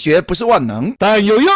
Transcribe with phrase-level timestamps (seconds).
[0.00, 1.52] 学不是万能，但有用。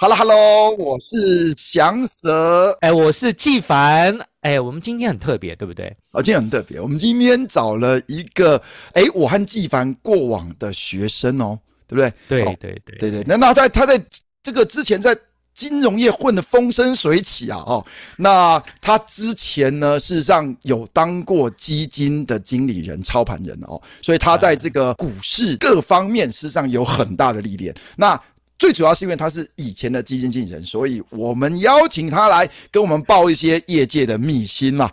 [0.00, 5.86] Hello，Hello，我是祥蛇，哎，我是纪凡，哎，我们今天很特别，对不对？
[6.10, 8.60] 啊，今天很特别，我们今天找了一个，
[8.94, 12.12] 哎，我和纪凡过往的学生哦，对不对？
[12.26, 14.04] 对对对对对对，那那在他在
[14.42, 15.16] 这个之前在。
[15.58, 17.58] 金融业混得风生水起啊！
[17.66, 17.84] 哦，
[18.18, 27.74] 那他之前呢，事实上有当过基金的经理人、操盘人哦，所以他在这个股市各方面事实上有很大的历练。
[27.96, 28.16] 那
[28.56, 34.88] 最主要是因为他是以前的基金经理人，所以我们邀请他来跟我们报一些业界的秘辛嘛。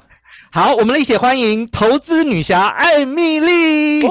[0.52, 4.02] 好，我们一起欢迎投资女侠艾蜜莉。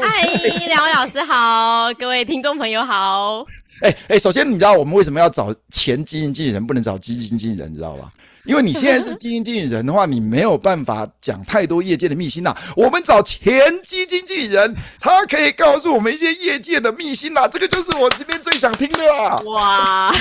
[0.00, 0.24] 嗨，
[0.68, 3.44] 两位老师好，各位听众朋友好。
[3.80, 8.12] 哎哎、首先你知道我们为什么要找前基金经理人，不能找基金经理人，知道吧？
[8.46, 12.56] 因为你现在是基金经理人的话，你没有办法讲太多业界的秘辛呐。
[12.74, 13.50] 我们找前
[13.84, 17.46] 基金经理人，他可以告诉我们一些业界的秘辛呐。
[17.46, 19.38] 这个就是我今天最想听的啦。
[19.44, 20.14] 哇，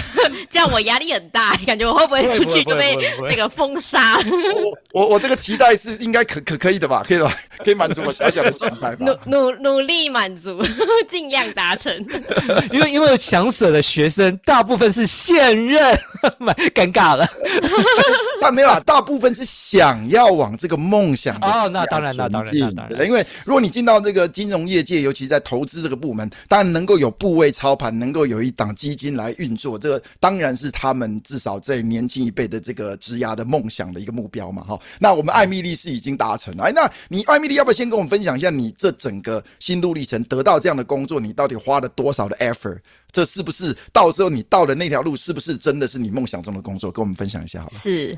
[0.49, 2.95] 这样我压力很大，感觉我会不会出去就被
[3.29, 4.17] 那个封杀？
[4.93, 7.03] 我我我这个期待是应该可可可以的吧？
[7.07, 7.33] 可以吧？
[7.63, 8.97] 可以满足我小小的期待吧？
[8.99, 10.61] 努努努力满足，
[11.09, 11.93] 尽量达成。
[12.71, 15.97] 因为因为想舍的学生大部分是现任，
[16.37, 17.27] 蛮尴尬了。
[18.41, 34.79] 但没有啦，大部分是想要往这个梦想的哦，那当然，那当然，那当然，因为如果你进到这个金融业界，尤其在投资这个部门，当然能够有部位操盘，能够有一档基金来运作，这个当然是他们至少在年轻一辈的这个职涯的梦想的一个目标嘛，哈。
[34.99, 42.77] 那我们艾米丽是已经达成了，哎，那你艾米丽要不要先跟我们分享一下你这整个心路历程，得到这样的工作，你到底花了多少的 effort？
[43.11, 46.91] 这是不是到时候你到的那条路，是不是真的是你梦想中的工作？
[46.91, 47.79] 跟我们分享一下好了。
[47.81, 48.15] 是，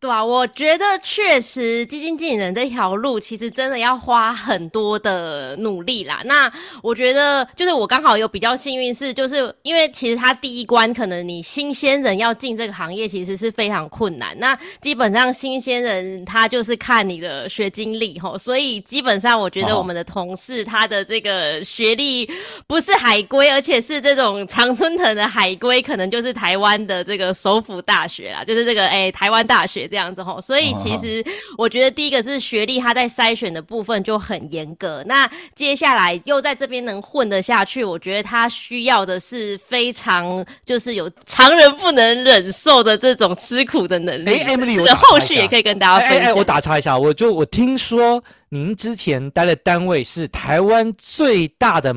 [0.00, 6.22] 对啊，我觉得确实基金经理人这条路其实真的要花很多的努力啦。
[6.24, 6.50] 那
[6.82, 14.34] 我觉得就是我刚好有比较幸运，是就是因为其实他第一关可能你新鲜人要进这个行业其实是非常困难。
[14.38, 22.26] 那基本上新鲜人他就是看你的学经历吼，所以基本上我觉得我们的同事他的这个学历
[22.66, 24.13] 不是海归，而且是这。
[24.14, 30.40] 这种常春藤的海归，可能就是台湾的这个首府大学啦，就是这个哎、欸、台湾大学这样子吼。
[30.40, 31.24] 所以其实
[31.58, 35.02] 我觉得第一个是学历，他在筛选的部分就很严格。
[35.06, 44.38] 那接下来又在这边能混得下去，我觉得他需要的是非常就是有常人不能忍受的这种吃苦的能力。
[44.38, 46.26] 哎，Emily，我后续也可以跟大家分享。
[46.26, 51.94] 哎、我打岔一下，我就我听说您之前待的单位是台湾最大的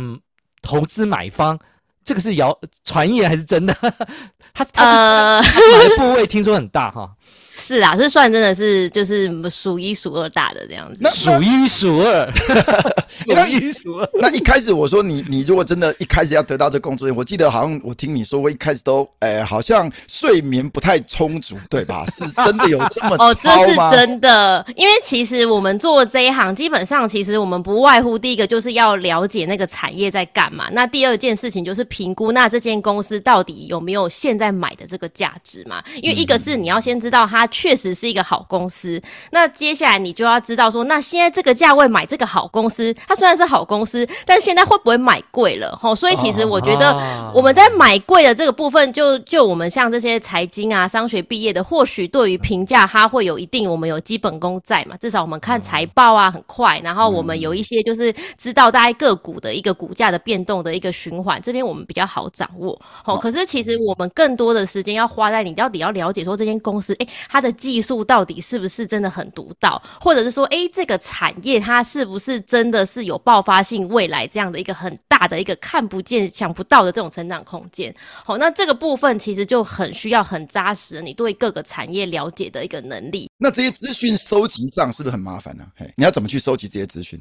[0.61, 1.59] 投资买方。
[2.07, 3.75] 这个是谣传言还是真的？
[4.55, 7.11] 他他呃，买的部位听说很大哈。
[7.59, 10.99] 是啊，是算真的是就是数一数二大的这样子。
[11.01, 12.31] 那数一数二，
[13.25, 14.09] 数一数二。
[14.21, 22.05] 那一开始我说你你如果真的一开始要得到这工作，我记得好像我听你说，我一开始都哎好像睡眠不太充足，对吧？
[22.13, 24.63] 是真的有这么哦，这是真的。
[24.75, 35.83] 因为其实我们做这一行，基本上其实我们不外乎第一个就是要了解那个产业在干嘛，那第二件事情就是评估那这间公司到底有没有现在买的这个价值嘛。
[36.03, 37.46] 因为一个是你要先知道它。
[37.47, 45.77] 确实是一个好公司，那接下来你就要知道说，那现在这个价位买这个好公司，它虽然是好公司，但是现在会不会买贵了？
[45.81, 62.79] 吼，所以其实我觉得我们在买贵的这个部分就，就就我们像这些财经啊、商学毕业的，或许对于评价它会有一定，我们有基本功在嘛，至少我们看财报啊很快，然后我们有一些就是知道大概个股的一个股价的变动的一个循环，这边我们比较好掌握。
[63.03, 77.93] 吼，可是其实我们更多的时间要花在你到底要了解说这间公司，哎、欸，它的技术到底是不是真的很独到，或者是说，哎，这个产业它是不是真的是有爆发性未来这样的一个很大的一个看不见、想不到的这种成长空间？
[78.25, 83.29] 好，那这个部分其实就很需要很扎实，你对各个产业了解的一个能力。
[83.37, 85.65] 那这些资讯收集上是不是很麻烦呢？
[85.75, 87.19] 嘿，你要怎么去收集这些资讯？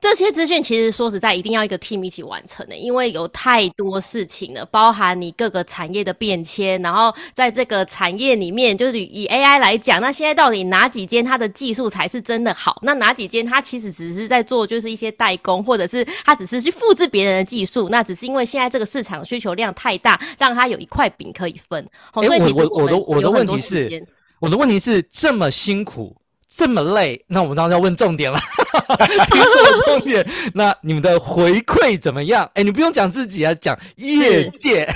[0.00, 12.78] 这些资讯其实说实在，一定要一个 team 一起完成的，因为有太多事情了，包含你各个产业的变迁，然后在这个产业里面，就是以 AI 来讲，那现在到底哪几间它的技术才是真的好？
[12.82, 17.88] 那哪几间它其实只是在做就是一些代工，或者是它只是去复制别人的技术？
[17.88, 21.88] 那只是因为现在这个市场需求量太大，让它有一块饼可以分。
[22.14, 24.06] 所以其实我的我的问题是，
[24.40, 26.14] 我的问题是这么辛苦。
[26.56, 28.38] 这么累，那我们当然要问重点了。
[28.88, 32.50] 问重点，那你们的回馈怎么样？
[32.54, 34.86] 哎，你不用讲自己啊，讲业界。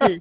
[0.00, 0.20] 是，是，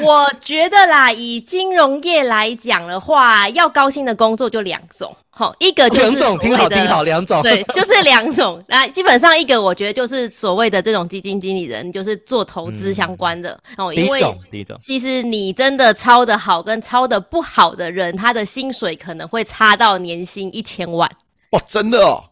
[0.00, 5.16] 我觉得啦，以金融业来讲的话，要高薪的工作就两种。
[5.36, 8.62] 好，一个就是两种，听好听好，两种，对，就是两种。
[8.68, 13.50] 那基本上一个，我觉得就是所谓的这种基金经理人，就是做投资相关的。
[13.76, 14.20] 哦、嗯，因为
[14.50, 21.10] 第一种，其实你真的抄的好跟抄的不好的人，他的薪水可能会差到年薪一千万。
[21.50, 22.22] 哦，真的哦。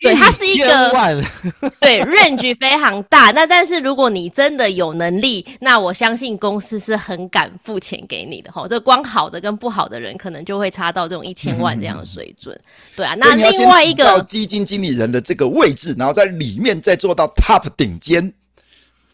[0.00, 0.90] 对，它是一个
[1.78, 3.30] 对 range 非常大。
[3.32, 8.66] 那但是如果你真的有能力，那我相信公司是很敢付钱给你的哈。
[8.66, 12.54] 这光好的跟不好的人，可能就会差到这种一千万这样的水准。
[12.56, 12.64] 嗯、
[12.96, 18.32] 对啊，那另外一个到基金经理人的这个位置，然后在里面再做到 top 顶尖，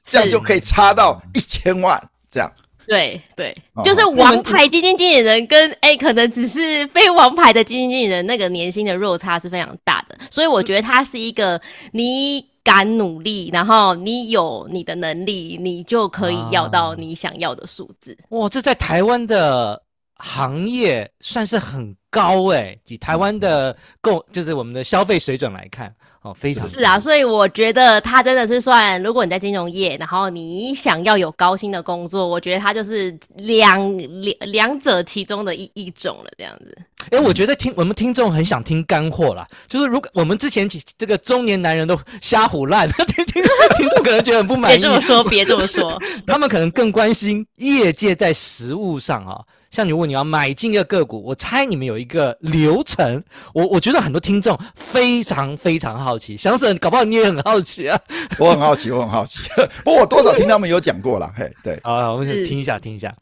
[0.05, 2.00] 这样就可以差到一千万
[2.31, 2.53] 这样。
[2.87, 10.17] 对对，就是王牌基金经理人跟哎、欸，可能只是非王牌的基金经理人，那个年薪的落差是非常大的。
[10.31, 11.61] 所以我觉得他是一个，
[11.93, 18.17] 你敢努力，然后你有你的能力，你就可以要到你想要的数字。
[18.31, 19.83] 哇，这在台湾的
[20.19, 25.94] 行业算是很高哎、欸，以台湾的购就是我们的消费水准来看。
[26.22, 36.76] 哦，非常是啊，所以我觉得他真的是算，如果你在金融业，然后你想要有高薪的工作，我觉得他就是两两两者其中的一一种了，这样子。
[37.10, 44.78] 哎、欸，我觉得听我们听众很想听干货啦，就是如果我们之前几这个中年男人都瞎胡乱， 听听听众可能觉得很不满意。
[44.78, 45.96] 别 这么说，别这么说，
[46.26, 49.40] 他们可能更关心业界在实物上啊。
[49.70, 53.22] 像你，如果你要买进一个个股，我猜你们有一个流程。
[53.52, 57.98] 我我觉得很多听众非常非常好奇，想死，搞不好你也很好奇啊。
[58.38, 59.40] 我很好奇，我很好奇。
[59.84, 61.78] 不过我多少听他们有讲过了，嘿，对。
[61.84, 63.14] 好，我们先听一下，听一下。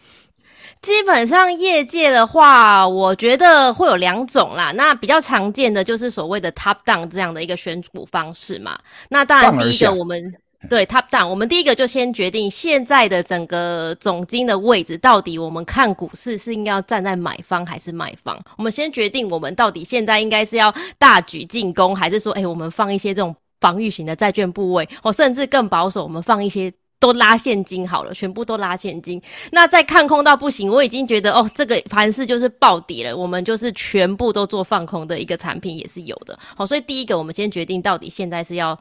[0.83, 4.71] 基本上业界的话，我觉得会有两种啦。
[4.73, 8.79] 那比较常见的就是所谓的 top down 这样的一个选股方式嘛。
[9.09, 10.35] 那当然，第一个我们。
[10.71, 18.39] 对，top down，我们第一个就先决定现在的整个总经的位置，到底我们看股市是应该要站在买方还是卖方？
[18.57, 29.21] 我们先决定我们到底现在应该是要大举进攻，还是说，哎，我们放一些这种防御型的债券部位，或甚至更保守，我们放一些都拉现金好了，全部都拉现金。
[29.53, 36.39] 那在看空到不行，我已经觉得哦，这个盘势就是暴跌了，我们就是全部都做放空的一个产品也是有的。
[36.57, 38.79] 好，所以第一个我们先决定到底现在是要。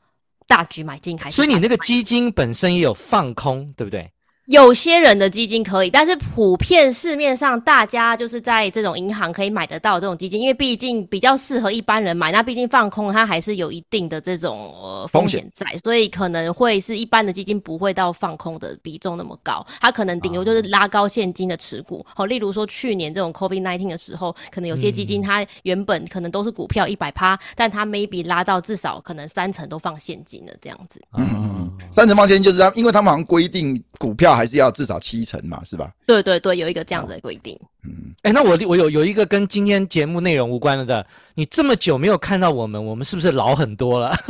[0.48, 1.36] 大举买进还是？
[1.36, 4.10] 所以你那个基金本身也有放空，对不对？
[4.48, 12.30] 有些人的基金可以，但是普遍市面上大家就是在这种银行可以买得到这种基金，因为毕竟比较适合一般人买。
[12.30, 22.06] 那毕竟放空它还是有一定的这种呃风险在，所以可能会是一般的基金不会到放空的比重那么高，它可能顶多就是拉高现金的持股。
[22.14, 31.02] 好，例如说去年这种 COVID-19 的时候，可能有些基金它原本可能都是股票一百趴，但它 maybe 拉到至少可能三成都放现金了这样子。
[31.18, 34.33] 嗯，三成放现金就是它，因为他们好像规定股票。
[34.36, 35.92] 还是要至少七成嘛，是吧？
[36.06, 37.58] 对对对，有一个这样的规定。
[37.86, 44.16] 嗯，哎，那我我有有一个跟今天节目内容无关的，的，你这么久没有看到我们，我们是不是老很多了？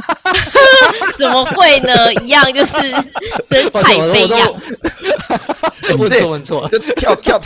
[1.18, 2.14] 怎么会呢？
[2.16, 2.80] 一样就是
[3.44, 4.54] 身材飞扬。
[5.98, 7.40] 问 错问错，这跳跳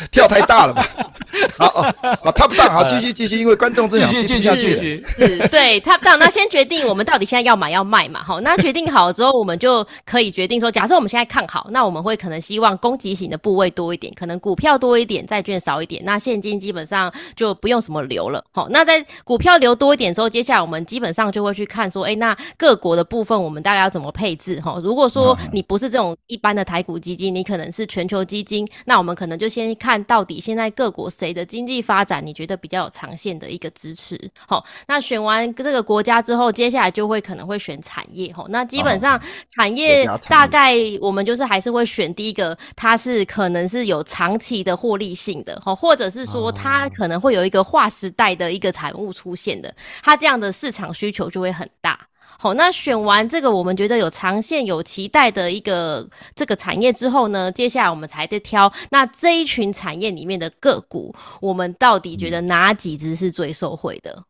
[0.10, 0.84] 跳太大了吧？
[1.56, 5.04] 好哦，好，top down，好，继续继续，因为观众正想继续下去。
[5.06, 8.22] 是，对，top down，那先决定我们到底现在要买要卖嘛？
[8.22, 18.42] 好，那决定好了之后，我们就可以决定说，假设我们现在看好，那我们会可能希望攻击型的部位多一点，可能股票多一点，债券少一点，那现金基本上就不用什么留了。
[18.50, 24.60] 好，那在股票留多一点之后，接下来我们基本上就会去看说，哎，那各国的部分我们大概要怎么配置？
[24.60, 34.18] 哈，如果说你不是这种一般的台股基金，你可能能是全球基金，那我们可能就先看到底现在各国谁的经济发展你觉得比较有长线的一个支持。
[34.46, 38.32] 好，那选完这个国家之后，接下来就会可能会选产业。
[38.32, 51.98] 吼，那基本上产业大概我们就是还是会选第一个，它是可能是有长期的获利性的，吼，或者是说它可能会有一个划时代的一个产物出现的，它这样的市场需求就会很大。
[52.42, 64.24] 好，那选完这个我们觉得有长线、有期待的一个这个产业之后呢，接下来我们才在挑那这一群产业里面的个股，我们到底觉得哪几只是最受惠的？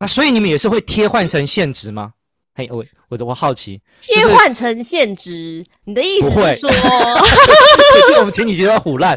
[0.00, 2.14] 那所以你们也是会贴换成现值吗？
[2.52, 6.68] 嘿，我我我好奇，贴换成现值，你的意思是说，
[8.10, 9.16] 就我们前几集都要唬烂，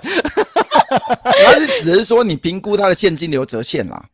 [1.44, 4.06] 他是只是说你评估它的现金流折现啦，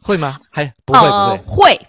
[0.00, 0.40] 会吗？
[0.48, 1.80] 还不会不会、呃、会。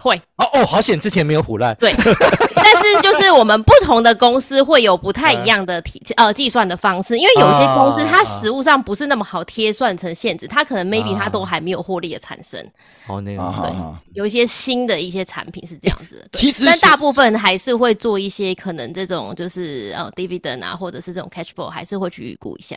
[0.00, 0.98] 会哦哦，好险！
[0.98, 1.74] 之前没有唬烂。
[1.76, 1.92] 对，
[2.54, 12.58] 但是就是我们不同的公司会有不太一样的体呃计算的方式，因为有些公司它实物上不是那么好贴算成限制，它可能 maybe 它都还没有获利的产生。
[13.06, 13.72] 哦，那个对，
[14.14, 16.28] 有一些新的一些产品是这样子的。
[16.32, 22.76] 其实，但大部分还是会做一些可能这种就是呃 dividend 啊，或者是这种 cash flow，还是会去预估一下。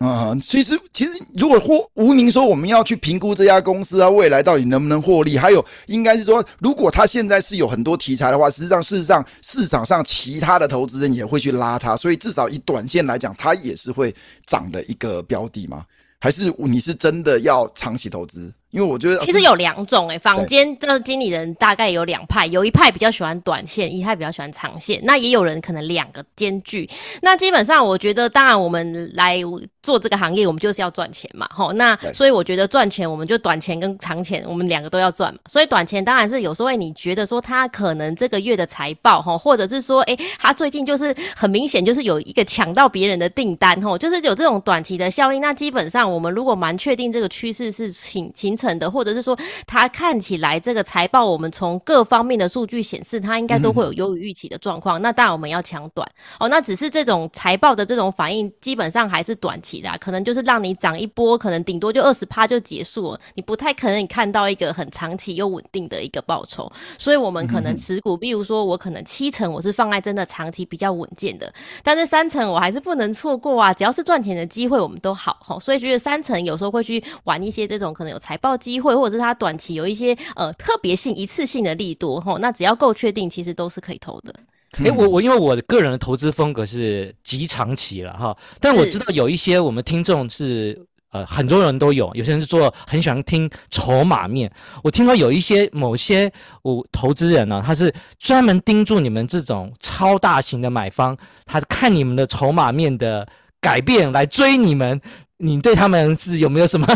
[0.00, 14.14] 嗯，其实其实，如果获吴宁说我们要去评估这家公司啊，未来到底能不能获利，还有应该是说，如果他现在是有很多题材的话，实际上事实上市场上其他的投资人也会去拉它，所以至少以短线来讲，它也是会
[14.46, 15.84] 涨的一个标的吗？
[16.20, 18.52] 还是你是真的要长期投资？
[18.70, 25.00] 因为我觉得其实有两种诶、欸，坊间的经理人大概有两派，有一派比较喜欢短线，一派比较喜欢长线。
[25.04, 26.88] 那也有人可能两个兼具。
[27.22, 29.40] 那基本上我觉得，当然我们来
[29.82, 31.72] 做这个行业，我们就是要赚钱嘛，吼。
[31.72, 35.40] 那所以我觉得赚钱，我们就短钱跟长钱，我们两个都要赚嘛。
[35.48, 45.40] 所以短钱当然是有时候你觉得说他可能这个月的财报，吼，或者是说，诶、欸，他最近就是很明显就是有一个抢到别人的订单，吼，就是有这种短期的效应。
[45.40, 55.00] 那基本上我们如果蛮确定这个趋势是形形成的，或者是说，它看起来这个财报，我们从各方面的数据显示，它应该都会有优于预期的状况。
[55.00, 56.06] 那当然我们要抢短
[56.40, 56.48] 哦。
[56.48, 63.20] 那只是这种财报的这种反应，基本上还是短期的，可能就是让你涨一波，可能顶多就二十趴就结束了。
[63.34, 66.70] 你不太可能你看到一个很长期又稳定的一个报酬。
[66.98, 73.72] 所以，我们可能持股，比如说我可能七成我是放在真的长期比较稳健的，但是三成我还是不能错过啊。
[73.72, 75.58] 只要是赚钱的机会，我们都好哈。
[75.60, 78.88] 所以觉得三成有时候会去玩一些这种可能有财报机会。
[78.98, 84.34] 或者是它短期有一些呃特别性、一次性的利多吼，那只要够确定，其实都是可以投的。
[84.78, 90.78] 哎、欸，我我因为我个人的投资风格是极长期了哈，但我知道有一些我们听众是
[91.12, 94.50] 呃很多人都有，有些人是做很喜欢听筹码面。
[94.82, 96.30] 我听说有一些某些
[96.62, 103.26] 我投资人呢、啊，他是专门盯住你们这种超大型的买方，他看你们的筹码面的
[103.60, 105.00] 改变来追你们。
[105.38, 106.86] 你对他们是有没有什么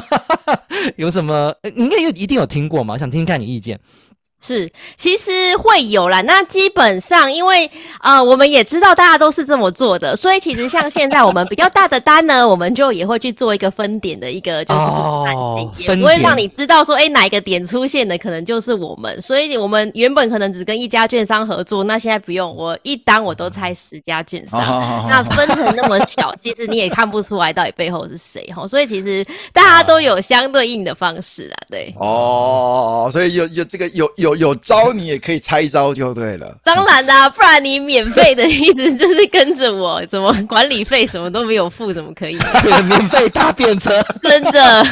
[0.97, 1.55] 有什么？
[1.75, 2.99] 你应该有一定有听过吗？
[2.99, 3.79] 想听听看你意见。
[4.45, 6.21] 是，其实会有啦。
[6.23, 7.71] 那基本上，因为
[8.01, 19.23] 呃，我们也知道大家都是这么做的，所以其实像现在我们比较大的单呢， 我们就也会去做一个分点的一个，就是哦、也不会让你知道说，哎，哪一个点出现的可能就是我们。
[19.23, 28.67] 所以我们原本可能只跟一家券商合作，那现在不用，我一单我都拆十家券商，哦、那分成那么小，其实你也看不出来到底背后是谁哈。
[28.67, 31.95] 所以其实大家都有相对应的方式啊，对。
[32.01, 34.53] 哦，所以有有这个有有有。
[34.53, 42.39] 有招你也可以拆招就对了，当然啦，不然你免费的一直就是跟着我，怎么管理费什么都没有付，怎么可以？
[42.87, 44.83] 免费搭便车，真的。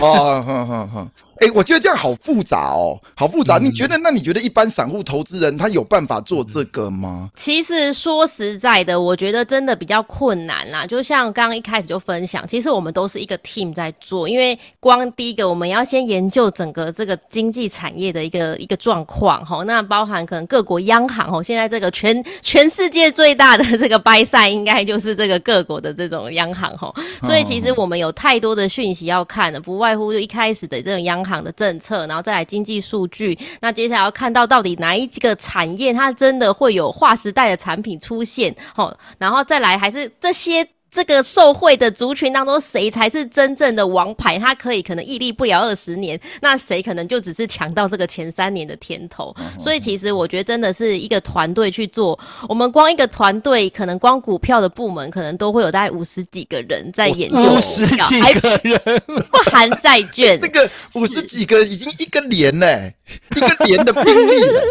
[0.00, 1.08] 哦，哼哼哼。
[1.42, 3.58] 哎、欸，我觉得这样好复杂哦，好复杂。
[3.58, 3.98] 你觉得？
[3.98, 7.30] 那你觉得一般散户投资人他有办法做这个吗？
[7.34, 10.86] 其实说实在的，我觉得真的比较困难啦。
[10.86, 19.64] 就像刚刚一开始就分享，其实我们都是一个 team 在做，因为光第一个我们要先研究整个这个经济产业的一个一个状况哈。
[19.64, 26.92] 那包含可能各国央行哦，现在这个全 全世界最大的这个 buy side 应该就是这个各国的这种央行哈。
[27.22, 31.31] 所以其实我们有太多的讯息要看的，不外乎就一开始的这种央行。
[31.40, 44.38] 的政策，然后再来经济数据，那接下来要看到到底哪一几个产业它真的会有划时代的产品出现，哦，然后再来还是这些这个受贿的族群当中，谁才是真正的王牌？
[44.38, 49.34] 他可以可能屹立不了二十年，那谁可能就只是抢到这个前三年的甜头。
[49.58, 62.94] 所以其实我觉得真的是一个团队去做，我们光一个团队，可能光股票的部门可能都会有大概五十几个人在研究，五十几个人 不含债券， 这个五十几个已经一个连嘞，
[63.34, 64.62] 一个连的兵力了。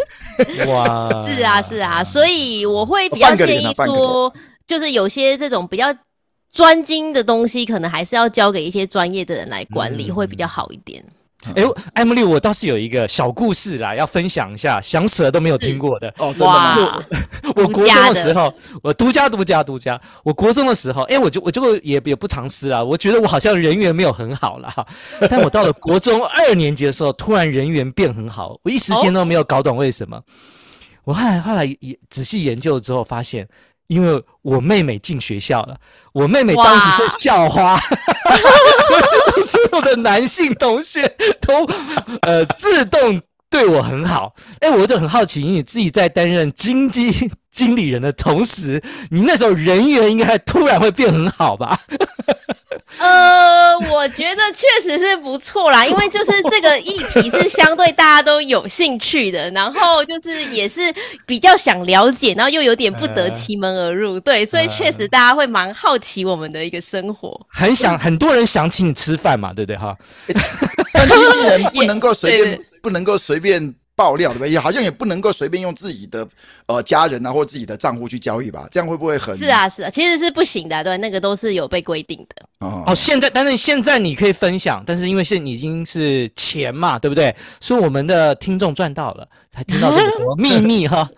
[0.68, 4.32] 哇，是啊是啊，所以我会比较建议说，
[4.68, 5.92] 就是有些这种比较。
[6.52, 11.02] 专精的东西可能还是要交给一些专业的人来管理，嗯、会比较好一点。
[11.56, 16.08] 哎、欸，艾茉莉，我倒是有一个小故事啦，要分享一下，想死了都没有听过的。
[16.18, 17.02] 哦，真的吗？
[17.56, 20.00] 我国中的时候，我独家独家独家。
[20.22, 24.72] 我国中的时候，哎、欸，我就我就也也不藏私啦，我觉得我好像人缘没有很好啦。
[25.28, 30.16] 但我到了国中二年级的时候，突然人缘变很好，我一时间都没有搞懂为什么。
[30.18, 30.22] 哦、
[31.06, 33.48] 我后来后来也仔细研究之后发现。
[33.88, 35.76] 因为我妹妹进学校了，
[36.12, 37.80] 我妹妹当时是校花，哇
[38.86, 41.06] 所以所有的男性同学
[41.40, 41.66] 都
[42.22, 43.20] 呃自动
[43.50, 44.34] 对我很好。
[44.60, 51.78] 哎，我就很好奇，你自己在担任经济经理人的同时，你那时候人缘应该突然会变很好吧？
[52.98, 60.80] 呃，我觉得确实是不错啦， 因为就是这个议题是相对大家都有兴趣的，然后就是也是
[61.26, 69.96] 比较想了解，然后又有点不得其门而入，对，所以确实大家会蛮好奇我们的一个生活，很想很多人想请你吃饭嘛，对不对哈？
[70.94, 73.74] 但经纪人不能够 随便，不能够随便。
[73.94, 74.50] 爆料对不对？
[74.50, 76.26] 也好像也不能够随便用自己的
[76.66, 78.66] 呃家人啊或自己的账户去交易吧？
[78.70, 79.36] 这样会不会很？
[79.36, 82.46] 是啊是啊，其实是不行的，对，那个都是有被规定的。
[82.60, 87.34] 哦哦，现在但是现在你可以分享，但是因为现在已经是钱嘛，对不对？
[87.60, 91.08] 所以我们的听众赚到了，才听到这么多秘密哈。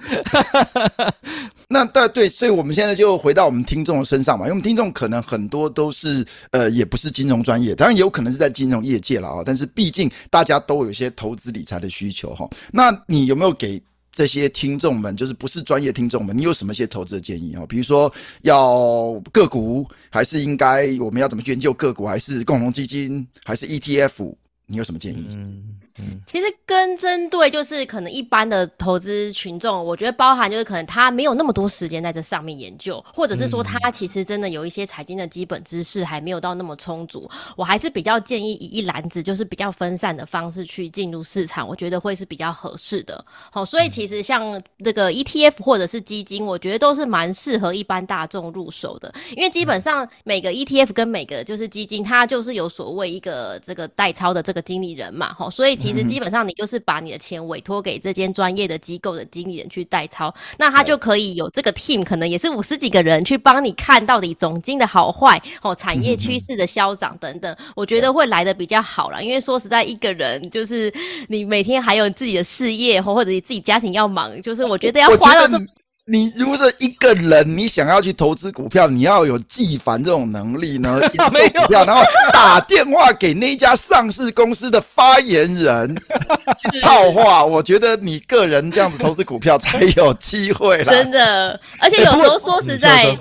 [1.68, 9.42] 那对对，所以我们现在就回到我们听众的身上嘛，因为我们听众可能很多都是呃，也不是金融专业，当然也有可能是在金融业界了啊。
[9.44, 12.48] 但是毕竟大家都有一些投资理财的需求哈。
[12.72, 13.80] 那你有没有给
[14.12, 17.64] 这些听众们，就是不是专业听众们，你有什么一些投资的建议啊？
[17.68, 18.12] 比如说
[18.42, 24.34] 要个股，还是应该我们要怎么去研究个股，还是共同基金，还是 ETF？
[24.66, 25.26] 你有什么建议？
[25.30, 25.76] 嗯。
[25.98, 37.30] 嗯，其实跟针对就是可能一般的投资群众，我觉得包含就是可能他没有那么多时间在这上面研究，或者是说他其实真的有一些财经的基本知识还没有到那么充足。
[37.56, 43.24] 我还是比较建议以一篮子就是比较分散的方式去进入市场，我觉得会是比较合适的。
[43.52, 55.78] 好，所以其实像这个 ETF 或者是基金，我觉得都是蛮适合一般大众入手的，因为基本上每个 ETF 跟每个就是基金，它就是有所谓一个这个代操的这个经理人嘛，好，所以。
[55.84, 69.22] 其实基本上你就是把你的钱委托给这间专业的机构的经理人去代操，那他就可以有这个 team，可能也是五十几个人去帮你看到底总经的好坏哦，产业趋势的消长等等，我觉得会来的比较好了。
[69.22, 70.90] 因为说实在，一个人就是
[71.28, 75.58] 你每天还有自己的事业或或者你自己家庭要忙，就是我觉得要花到这。
[76.06, 81.00] 你如果是一个人，你想要去投资股票，你要有纪凡这种能力呢？
[81.32, 85.96] 没有股票，然后打电话给那家上市公司的发言人
[86.82, 90.92] 套话，我觉得你个人这样子投资股票才有机会啦。
[90.92, 93.16] 真的， 而且有时候说实在，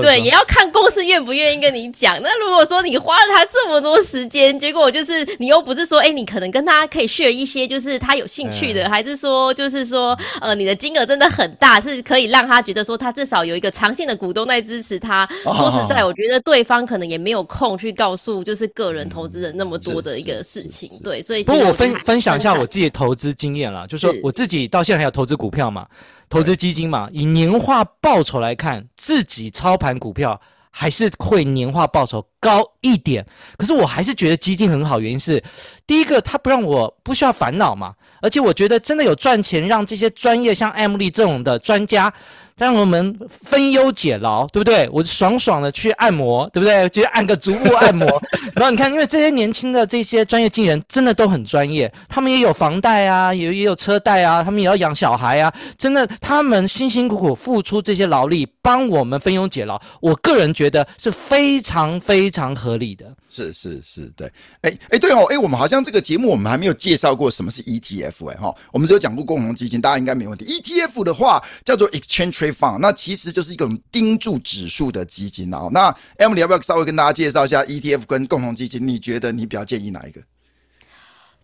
[0.00, 2.22] 对，也要看公司愿不愿意跟你讲。
[2.22, 12.27] 那如果说你花了他这么多时间，结果就是你又不是说，哎，你可能跟他可以 share 一些，就是他有兴趣的，还是说，就是说，呃，你的金额真的很大，是可以。
[12.28, 15.26] 让他觉得说他至少有一个长线的股东在支持他。
[15.44, 20.90] 说实在，我觉得对方可能也没有空去告诉就是个人投资人那么多的一个事情。
[21.02, 25.86] 对，所以不过我分分享一下我自己的投资经验啦，就是说我自己到现在还有投资股票嘛，
[26.28, 33.26] 投资基金嘛，以年化报酬来看，自己操盘股票还是会年化报酬高一点。
[33.56, 35.42] 可是我还是觉得基金很好，原因是
[35.86, 37.94] 第一个，它不让我不需要烦恼嘛。
[38.20, 42.12] 而且我觉得真的有赚钱，让这些专业像艾茉莉这种的专家，
[42.58, 44.88] 让我们分忧解劳，对不对？
[44.92, 46.88] 我爽爽的去按摩，对不对？
[46.88, 48.06] 就按个足部按摩。
[48.56, 55.54] 然后你看，因为这些年轻的这些专业经纪人真的都很专业，他们也有房贷啊，也也有车贷啊，他们也要养小孩啊。
[55.76, 59.80] 真的，他们辛辛苦苦付出这些劳力，帮我们分忧解劳。
[60.00, 63.06] 我个人觉得是非常非常合理的。
[63.28, 64.26] 是是是，对。
[64.62, 70.44] 哎哎，对哦，哎，我们好像这个节目我们还没有介绍过什么是 ETF 哎哈，我们只有讲过共同基金，大家应该没问题。
[70.44, 72.47] ETF 的话叫做 Exchange。
[72.52, 75.68] 放那其实就是一种盯住指数的基金啊。
[75.72, 78.86] 那 M，你要不要稍微跟大家介绍一下 ETF 跟共同基金？
[78.86, 80.20] 你觉得你比较建议哪一个？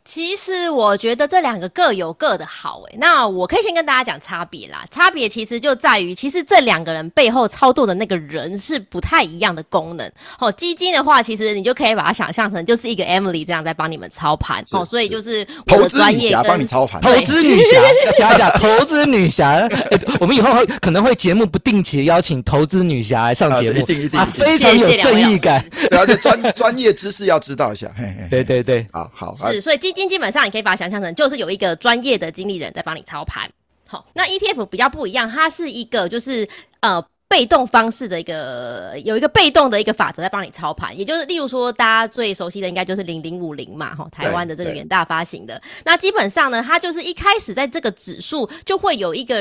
[0.05, 4.85] 其实我觉得这两个各有各的好诶，那我可以先跟大家讲差别啦。
[4.91, 10.09] 差别其实就在于，其实这两个人背后操作的那个人是不太一样的功能。
[10.39, 14.63] 哦，基金的话，其实你就可以把它想象成就是一个 Emily 这样在帮你们操盘。
[14.73, 17.81] 哦，所以就是我的专业帮你操盘，投资女侠
[18.15, 19.69] 加一下投资女侠、欸。
[20.21, 25.65] 我们以后会可能会节目不定期的邀请投资女侠来上节目，啊、一定一定，一定非常有正义感。
[25.93, 27.91] 而且专专业知识要知道一下。
[27.97, 33.49] 嘿嘿嘿对对对，好好是，所以基金基本上你可以把它想象成就是有一个专业的经理人在帮你操盘。
[33.87, 36.49] 好，那 ETF 比较不一样，它是一个就是
[36.81, 37.05] 呃。
[37.27, 45.61] 被动方式的一个有一个被动的一个法则在帮你操盘，也就是例如说大家最熟悉的应该就是零零五零嘛，哈，台湾的这个远大发行的。
[45.85, 49.37] 那基本上呢，它就是一开始在这个指数就会有一个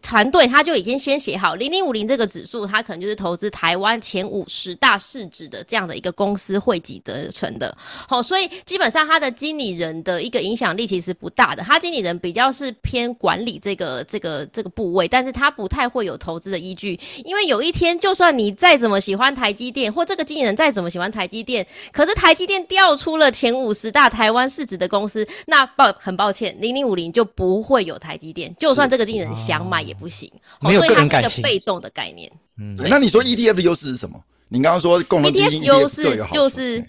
[0.00, 7.76] 团队，他就已经先写好零零五零这个指数，它可能就是投资台湾前五十大市值的这样的一个公司汇集得成的。
[8.08, 16.98] 好，所以基本上它的经理人的一个影响力其实不大的，他经理人比较是偏管理这个这个这个部位，但是他不太会有投资的依据。
[17.24, 28.54] 因为有一天，就算你再怎么喜欢台积电，或这个经纪人再怎么喜欢台积电，可是台积电调出了前五十大台湾市值的公司，那抱很抱歉，零零五零就不会有台积电。
[28.58, 32.30] 就算这个经纪人想买也不行，哦、没有个人感情，所以它是一个被动的概念。
[32.58, 34.18] 嗯，那你说 ETF 的优势是什么？
[34.48, 36.84] 你刚刚说共同基金 ETF 优势就是。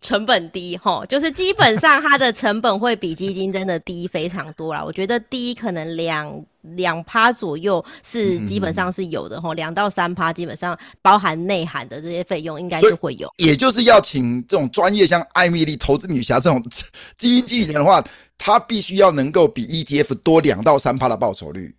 [0.00, 4.84] 成本低，哈，就是基本上它的成本会比基金真的低非常多啦。
[4.84, 13.28] 我觉得低可能两两趴左右是基本上是有的，吼、嗯，两到三趴基本上包含内涵的这些费用应该是会有。
[13.38, 16.62] 也就是要请这种专业像艾米丽投资女侠这种
[17.16, 18.04] 基金经理人的话，
[18.36, 21.74] 他必须要能够比 ETF 多两到三趴的报酬率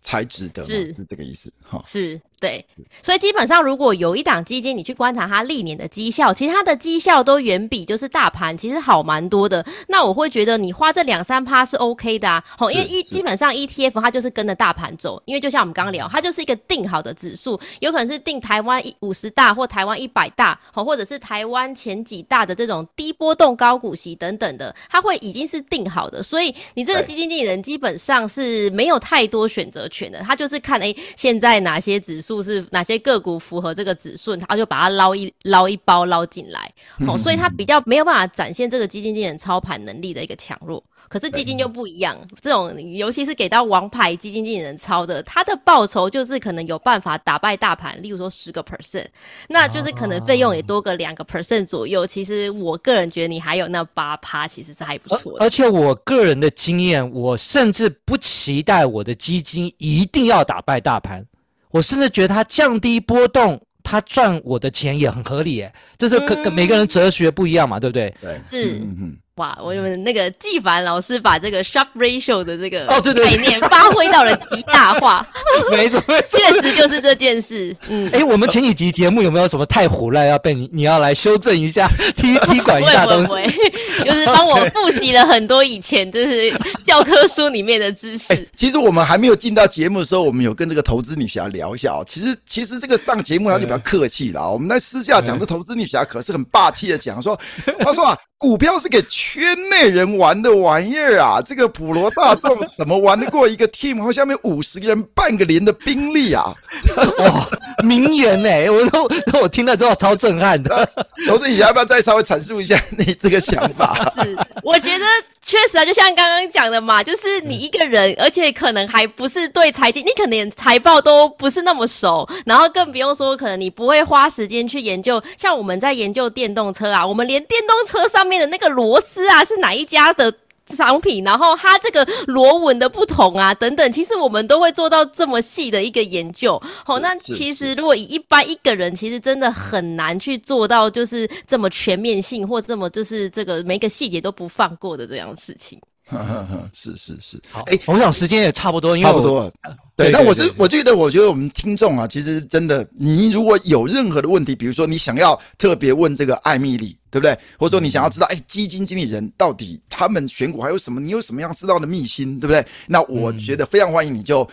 [0.00, 2.20] 才值得，是是这个意思，哈，是。
[2.40, 2.64] 对，
[3.02, 9.62] 所以基本上如果有一档基金，你去观察它历年的绩效，其实它的绩效都远比就是大盘其实好蛮多的。
[9.88, 32.29] 那我会觉得你花这两三趴是 OK 的啊，好，因为一基本上 ETF 它就是跟着大盘走，因为就像我们刚刚聊，它就是一个定好的指数，有可能是定台湾一五十大或台湾一百大，好，或者是台湾前几大的这种低波动高股息等等的，它会已经是定好的，所以你这个基金经理人基本上是没有太多选择权的，他就是看哎现在哪些指数。
[32.42, 36.72] 是哪些个股符合这个指数，他就把它捞一捞一包捞进来，
[37.08, 40.82] 哦，所以他比较没有办法展现这个基金经理人操盘能力的一个强弱。
[41.08, 49.06] 可是基金就不一样，这种尤其是给到王牌基金经理人操的，他的报酬就是可能有办法打败大盘，例如说十个 percent，
[49.48, 52.06] 那就是可能费用也多个两个 percent 左右。
[52.06, 55.44] 其实我个人觉得你还有那八趴，其实是还不错的。
[55.44, 61.26] 而且我个人的经验，我甚至不期待我的基金一定要打败大盘。
[61.70, 68.14] 我甚至觉得它降低波动，它赚我的钱也很合理，耶，这是跟跟每个人哲学不一样嘛，对不对？
[68.20, 68.78] 对，是。
[68.80, 75.26] 嗯嗯哇，我们那个纪凡老师把这个 Sharpe ratio 的这个哦，对对概念发挥到了极大化，
[75.72, 75.98] 没错，
[76.28, 77.74] 确实就是这件事。
[77.88, 83.32] 嗯，哎、欸，我们前几集节目有没有什么太胡乱要被你你要来修正一下， 踢踢馆一下东西？
[84.04, 88.34] 就是帮我复习了很多以前就是教科书里面的知识。
[88.34, 92.04] 欸、其实我们还没有进到节目的时候，我们有跟这个投资女侠聊一下哦。
[92.06, 94.50] 其实其实这个上节目他就比较客气了啊。
[94.50, 97.40] 我们在私下讲，这投资女侠可是很霸气的讲说，
[97.78, 99.00] 他说啊，股票是给。
[99.32, 106.52] 圈内人玩的玩意儿啊， 这个普罗大众怎么玩得过一个 team 和下面五十个人半个连的兵力啊？
[107.18, 107.48] 哇，
[107.84, 109.08] 名言哎，我都
[109.40, 110.88] 我听了之后超震撼的。
[111.28, 113.94] 投资，你要不要再稍微阐述一下你这个想法？
[114.20, 115.04] 是，我觉得
[115.46, 125.22] 确实啊，就像刚刚讲的嘛，就是你一个人，而且可能还不是对财经，你可能连财报都不是那么熟，然后更不用说可能你不会花时间去研究。
[125.38, 129.20] 像我们在研究电动车啊，我们连电动车上面的那个螺丝。
[129.30, 130.32] 啊，是哪一家的
[130.70, 131.22] 商品？
[131.24, 136.60] 然后它这个螺纹的不同啊，等等，其实我们都会做到这么细的一个研究。
[136.84, 145.80] 好，那其实如果以一般一个人，其实真的很难去做到，就是这么全面性，或这么就是这个每个细节都不放过的这样的事情。
[146.72, 149.52] 是是是，好，哎、欸，我想时间也差不多，因为差不多了。
[149.96, 157.38] 对，那我是我觉得，我觉得我们听众啊，其实真的，你如果有任何的问题，比如说你想要特别问这个艾米丽，对不对？
[157.58, 161.00] 或者说你想要知道，哎，基金经理人到底他们选股还有什么？
[161.00, 162.64] 你有什么样知道的秘辛，对不对？
[162.86, 164.48] 那我觉得非常欢迎你就。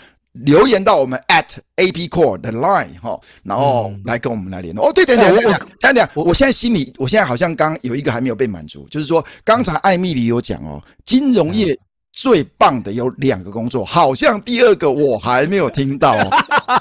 [0.45, 1.45] 留言到我们 at
[1.77, 4.87] AP Core 的 line 哈，然后来跟我们来联络。
[4.87, 11.77] 哦，对等等等等，等等，我现在心里，我现在好像刚有一个还没有被满足，就是说刚才艾米丽有讲哦，金融业
[12.11, 16.29] 最棒的有两个工作，好像第二个我还没有听到哦。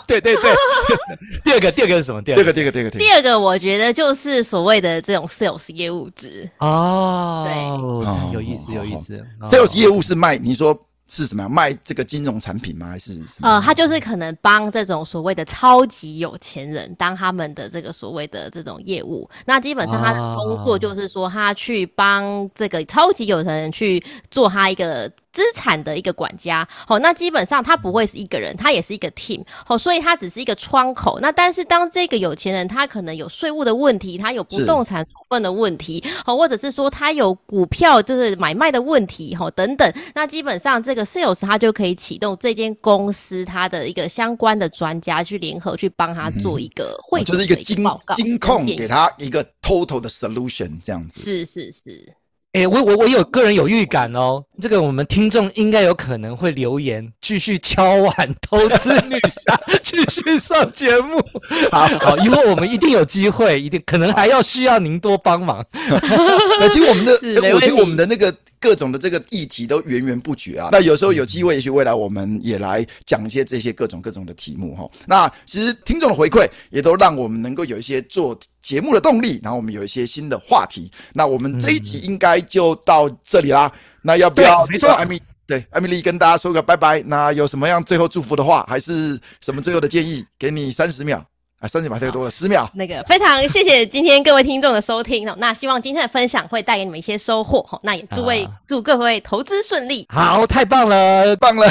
[0.07, 0.55] 对 对对，
[1.45, 2.23] 第二个第二个是什么？
[2.23, 9.25] 第二个第二个第二个第二个，我觉得就是所谓的这种 sales 业务值哦，对，有意思，有意思。
[9.47, 10.79] Sales 业务是卖，你说。
[11.09, 11.51] 是什么样？
[11.51, 12.88] 卖这个金融产品吗？
[12.88, 13.49] 还是什么？
[13.49, 19.29] 呃，他就是可能帮这种所谓的超级有钱人当他们的这个所谓的这种业务。
[19.45, 25.11] 那基本上他的工作就是说，他去帮这个超级有钱人去做他一个。
[25.37, 31.18] 资产的一个管家，好，那基本上他不会是一个人，他也是一个 team，好，所以他只是一个窗口。
[31.20, 52.14] 那但是当这个有钱人他可能有税务的问题，他有不动产处分的问题，好，或者是说他有股票就是买卖的问题，哈，等等，那基本上这个 sales 他就可以启动这间公司他的一个相关的专家去联合去帮他做一个会、嗯，就是一个金金控给他一个 total 的 solution 这样子，是是是。
[52.57, 61.23] 哎、欸，我我我有个人有预感哦，这个我们听众应该有可能会留言，继续敲碗投资女侠， 继续上节目。
[61.71, 65.62] 好，好，以后我们一定有机会，一定可能还要需要您多帮忙。
[66.59, 67.12] 那其实我们的，
[67.53, 68.35] 我觉得我们的那个。
[68.59, 74.88] 各种的这个议题都源源不绝啊，那有时候有机会，也许未来我们也来讲一些这些各种各种的题目哈。
[75.07, 80.90] 那其实听众的回馈也都让我们能够有一些做节目的动力，然后我们有一些新的话题。
[81.12, 83.70] 那我们这一集应该就到这里啦。
[84.02, 84.66] 那要不要？
[84.66, 87.00] 没错，艾米，对，艾米丽跟大家说个拜拜。
[87.07, 90.26] 那有什么样最后祝福的话，还是什么最后的建议？
[90.37, 91.24] 给你三十秒。
[91.61, 92.68] 啊，三十秒太多了，十秒。
[92.74, 100.07] 那个非常谢谢今天各位听众的收听，那希望今天的分享会带给你们一些收获，那也祝位、啊、祝各位投资顺利。
[100.11, 101.66] 好，太棒了，棒了，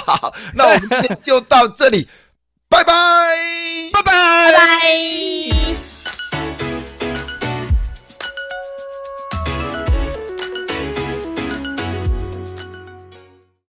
[0.56, 2.08] 那我们今天就到这里，
[2.68, 2.92] 拜拜，
[3.92, 5.97] 拜拜，拜拜。